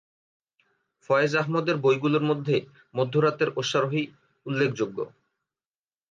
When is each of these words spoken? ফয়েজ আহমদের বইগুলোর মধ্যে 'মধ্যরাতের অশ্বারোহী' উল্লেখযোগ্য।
ফয়েজ 1.09 1.31
আহমদের 1.35 1.75
বইগুলোর 1.77 2.23
মধ্যে 2.29 2.55
'মধ্যরাতের 2.95 3.49
অশ্বারোহী' 3.55 4.11
উল্লেখযোগ্য। 4.45 4.97